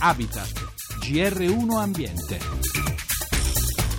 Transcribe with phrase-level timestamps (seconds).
[0.00, 0.52] Habitat,
[1.00, 2.38] GR1 Ambiente.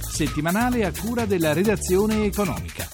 [0.10, 2.88] Settimanale a cura della redazione economica.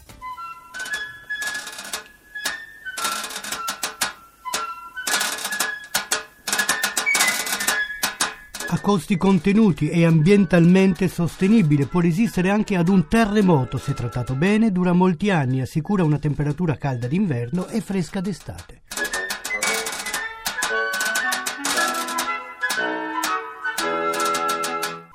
[8.67, 11.85] a costi contenuti e ambientalmente sostenibile.
[11.85, 16.75] Può resistere anche ad un terremoto se trattato bene, dura molti anni, assicura una temperatura
[16.75, 18.84] calda d'inverno e fresca d'estate.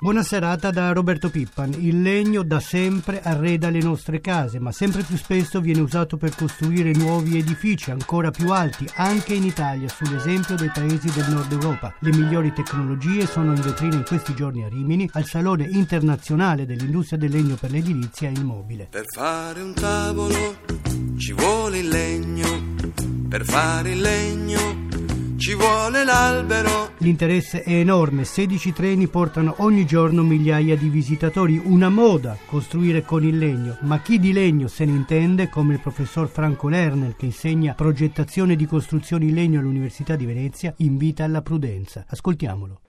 [0.01, 1.75] Buona serata da Roberto Pippan.
[1.77, 6.35] Il legno da sempre arreda le nostre case, ma sempre più spesso viene usato per
[6.35, 11.93] costruire nuovi edifici ancora più alti, anche in Italia, sull'esempio dei paesi del nord Europa.
[11.99, 17.19] Le migliori tecnologie sono in vetrina in questi giorni a Rimini, al Salone internazionale dell'industria
[17.19, 18.87] del legno per l'edilizia e il mobile.
[18.89, 20.55] Per fare un tavolo
[21.15, 22.73] ci vuole il legno,
[23.29, 24.90] per fare il legno
[25.41, 26.91] ci vuole l'albero.
[26.97, 33.23] L'interesse è enorme, 16 treni portano ogni giorno migliaia di visitatori, una moda costruire con
[33.23, 37.25] il legno, ma chi di legno se ne intende, come il professor Franco Lerner che
[37.25, 42.05] insegna progettazione di costruzioni in legno all'Università di Venezia, invita alla prudenza.
[42.07, 42.81] Ascoltiamolo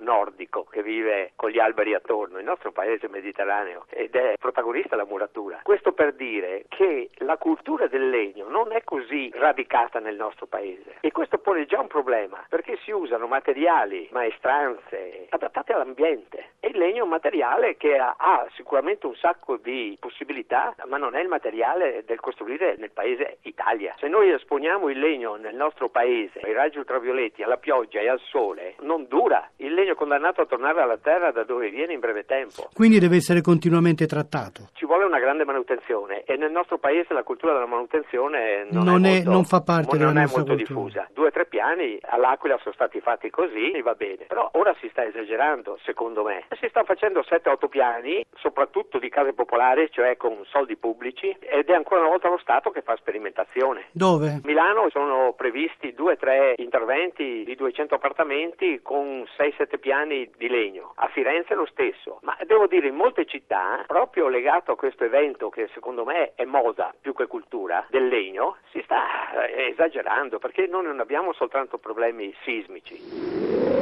[0.00, 5.04] nordico che vive con gli alberi attorno, il nostro paese mediterraneo ed è protagonista la
[5.04, 5.60] muratura.
[5.62, 10.96] Questo per dire che la cultura del legno non è così radicata nel nostro paese.
[11.00, 16.78] E questo pone già un problema perché si usano materiali, maestranze adattate all'ambiente e il
[16.78, 21.20] legno è un materiale che ha, ha sicuramente un sacco di possibilità ma non è
[21.20, 23.94] il materiale del costruire nel paese Italia.
[23.98, 28.20] Se noi esponiamo il legno nel nostro paese ai raggi ultravioletti, alla pioggia e al
[28.20, 32.24] sole non dura, il legno condannato a tornare alla terra da dove viene in breve
[32.24, 32.68] tempo.
[32.74, 34.68] Quindi deve essere continuamente trattato.
[34.74, 39.08] Ci una grande manutenzione e nel nostro paese la cultura della manutenzione non, non, è,
[39.08, 40.56] è molto, non fa parte non della è molto cultura.
[40.56, 41.08] diffusa.
[41.12, 44.24] Due o tre piani all'Aquila sono stati fatti così e va bene.
[44.26, 46.44] Però ora si sta esagerando, secondo me.
[46.60, 51.74] Si stanno facendo 7-8 piani, soprattutto di case popolari, cioè con soldi pubblici, ed è
[51.74, 53.86] ancora una volta lo Stato che fa sperimentazione.
[53.90, 54.28] Dove?
[54.28, 60.92] A Milano sono previsti 2-3 interventi di 200 appartamenti con 6-7 piani di legno.
[60.96, 62.18] A Firenze lo stesso.
[62.22, 66.44] Ma devo dire, in molte città, proprio legato a questo evento che secondo me è
[66.44, 71.78] moda più che cultura, del legno, si sta eh, esagerando perché noi non abbiamo soltanto
[71.78, 73.78] problemi sismici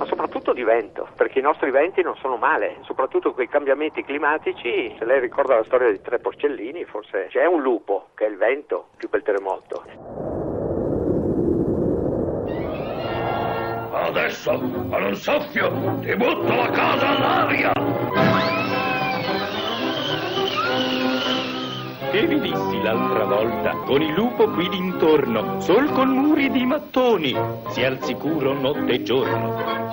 [0.00, 4.02] ma soprattutto di vento, perché i nostri venti non sono male, soprattutto con i cambiamenti
[4.02, 8.30] climatici, se lei ricorda la storia di tre porcellini, forse c'è un lupo che è
[8.30, 9.84] il vento più che il terremoto.
[13.92, 17.99] Adesso, con un soffio, ti butto la casa all'aria!
[22.10, 27.32] Che vi dissi l'altra volta, con il lupo qui d'intorno, sol con muri di mattoni,
[27.68, 29.90] si al sicuro notte e giorno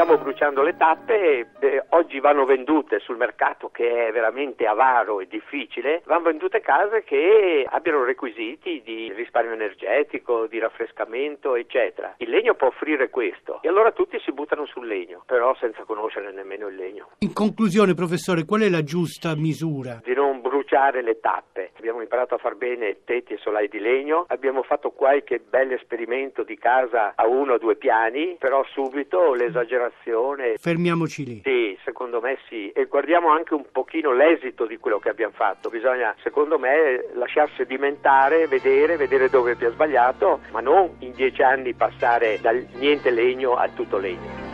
[0.00, 5.20] stiamo bruciando le tappe e eh, oggi vanno vendute sul mercato che è veramente avaro
[5.20, 12.14] e difficile, vanno vendute case che abbiano requisiti di risparmio energetico, di raffrescamento, eccetera.
[12.16, 16.32] Il legno può offrire questo e allora tutti si buttano sul legno, però senza conoscere
[16.32, 17.10] nemmeno il legno.
[17.18, 20.00] In conclusione, professore, qual è la giusta misura?
[20.02, 20.40] Di non
[20.70, 21.72] bruciare le tappe.
[21.76, 26.44] Abbiamo imparato a far bene tetti e solai di legno, abbiamo fatto qualche bel esperimento
[26.44, 30.56] di casa a uno o due piani, però subito l'esagerazione.
[30.58, 31.40] Fermiamoci lì.
[31.44, 32.70] Sì, secondo me sì.
[32.70, 35.68] E guardiamo anche un pochino l'esito di quello che abbiamo fatto.
[35.68, 41.74] Bisogna, secondo me, lasciarsi sedimentare, vedere, vedere dove abbia sbagliato, ma non in dieci anni
[41.74, 44.48] passare dal niente legno al tutto legno.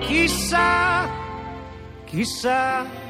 [0.00, 1.08] Chissà,
[2.04, 3.09] chissà,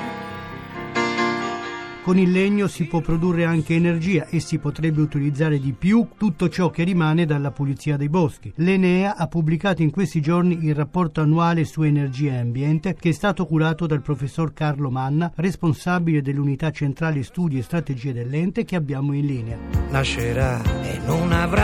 [2.11, 6.49] con il legno si può produrre anche energia e si potrebbe utilizzare di più tutto
[6.49, 8.51] ciò che rimane dalla pulizia dei boschi.
[8.55, 13.13] L'Enea ha pubblicato in questi giorni il rapporto annuale su energia e ambiente che è
[13.13, 19.13] stato curato dal professor Carlo Manna, responsabile dell'unità centrale studi e strategie dell'ente che abbiamo
[19.13, 19.57] in linea.
[19.89, 21.60] Nascerà e non avrà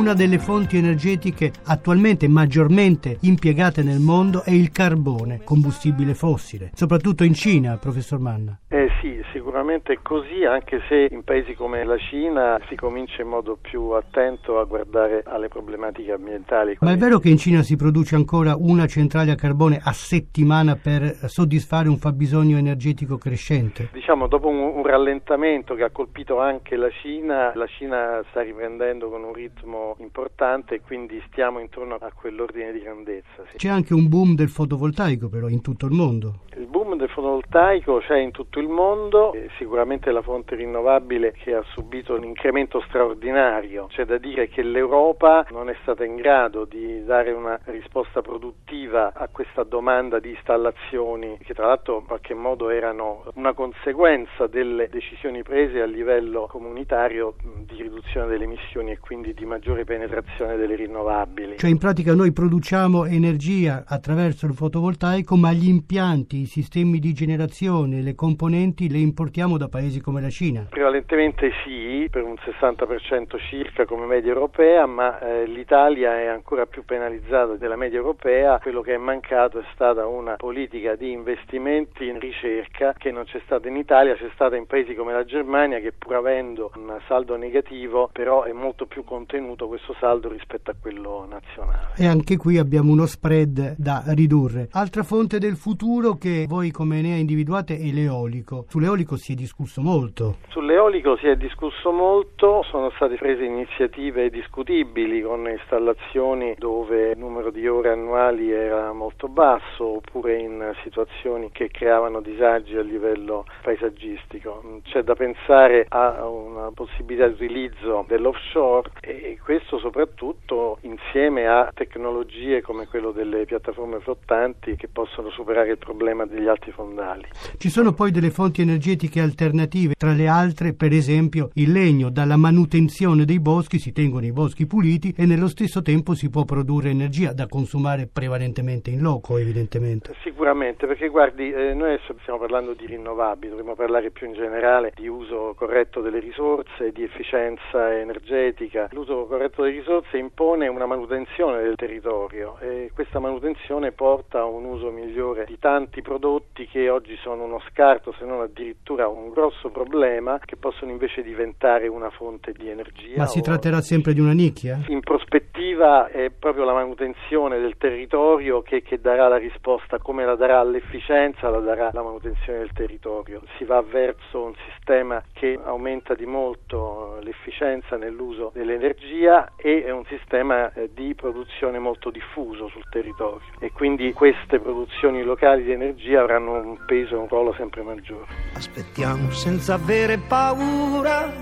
[0.00, 7.22] una delle fonti energetiche attualmente maggiormente impiegate nel mondo è il carbone, combustibile fossile, soprattutto
[7.22, 8.58] in Cina, professor Manna.
[8.68, 9.19] Eh sì,
[9.60, 13.90] sicuramente è così, anche se in paesi come la Cina si comincia in modo più
[13.90, 16.78] attento a guardare alle problematiche ambientali.
[16.80, 20.76] Ma è vero che in Cina si produce ancora una centrale a carbone a settimana
[20.76, 23.90] per soddisfare un fabbisogno energetico crescente?
[23.92, 29.10] Diciamo, dopo un, un rallentamento che ha colpito anche la Cina, la Cina sta riprendendo
[29.10, 33.44] con un ritmo importante e quindi stiamo intorno a quell'ordine di grandezza.
[33.50, 33.58] Sì.
[33.58, 36.44] C'è anche un boom del fotovoltaico però in tutto il mondo.
[36.56, 41.62] Il boom del fotovoltaico c'è in tutto il mondo, sicuramente la fonte rinnovabile che ha
[41.72, 43.86] subito un incremento straordinario.
[43.86, 49.12] C'è da dire che l'Europa non è stata in grado di dare una risposta produttiva
[49.14, 54.88] a questa domanda di installazioni che tra l'altro in qualche modo erano una conseguenza delle
[54.88, 57.34] decisioni prese a livello comunitario
[57.66, 61.58] di riduzione delle emissioni e quindi di maggiore penetrazione delle rinnovabili.
[61.58, 67.12] Cioè in pratica noi produciamo energia attraverso il fotovoltaico ma gli impianti, i sistemi di
[67.12, 70.66] generazione, le componenti le importiamo da paesi come la Cina?
[70.68, 76.84] Prevalentemente sì, per un 60% circa come media europea, ma eh, l'Italia è ancora più
[76.84, 78.58] penalizzata della media europea.
[78.58, 83.40] Quello che è mancato è stata una politica di investimenti in ricerca che non c'è
[83.44, 87.36] stata in Italia, c'è stata in paesi come la Germania che pur avendo un saldo
[87.36, 91.94] negativo però è molto più contenuto questo saldo rispetto a quello nazionale.
[91.96, 94.68] E anche qui abbiamo uno spread da ridurre.
[94.72, 98.66] Altra fonte del futuro che voi come Enea individuate è l'eolico.
[98.68, 100.36] Sull'eolico si è discusso molto.
[100.48, 107.50] Sull'eolico si è discusso molto, sono state prese iniziative discutibili con installazioni dove il numero
[107.50, 114.80] di ore annuali era molto basso oppure in situazioni che creavano disagi a livello paesaggistico.
[114.84, 122.62] C'è da pensare a una possibilità di utilizzo dell'offshore e questo soprattutto insieme a tecnologie
[122.62, 127.26] come quello delle piattaforme flottanti che possono superare il problema degli alti fondali.
[127.56, 132.36] Ci sono poi delle fonti energetiche alternative, tra le altre per esempio il legno, dalla
[132.36, 136.90] manutenzione dei boschi si tengono i boschi puliti e nello stesso tempo si può produrre
[136.90, 140.14] energia da consumare prevalentemente in loco evidentemente.
[140.22, 144.92] Sicuramente perché guardi eh, noi adesso stiamo parlando di rinnovabili, dovremmo parlare più in generale
[144.94, 148.88] di uso corretto delle risorse, di efficienza energetica.
[148.92, 154.64] L'uso corretto delle risorse impone una manutenzione del territorio e questa manutenzione porta a un
[154.64, 159.70] uso migliore di tanti prodotti che oggi sono uno scarto se non addirittura un grosso
[159.70, 163.16] problema che possono invece diventare una fonte di energia.
[163.16, 164.80] Ma si tratterà sempre di una nicchia?
[164.88, 170.34] In prospettiva è proprio la manutenzione del territorio che, che darà la risposta, come la
[170.34, 173.42] darà l'efficienza, la darà la manutenzione del territorio.
[173.56, 180.04] Si va verso un sistema che aumenta di molto l'efficienza nell'uso dell'energia e è un
[180.06, 186.20] sistema eh, di produzione molto diffuso sul territorio e quindi queste produzioni locali di energia
[186.20, 188.26] avranno un peso e un ruolo sempre maggiore.
[188.54, 191.32] Aspettiamo senza avere paura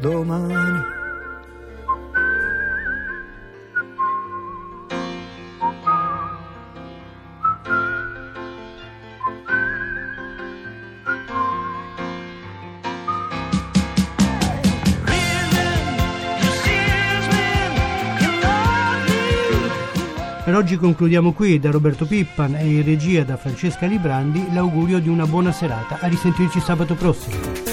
[0.00, 1.01] domani.
[20.44, 25.08] Per oggi concludiamo qui, da Roberto Pippan e in regia da Francesca Librandi, l'augurio di
[25.08, 25.98] una buona serata.
[26.00, 27.71] A risentirci sabato prossimo.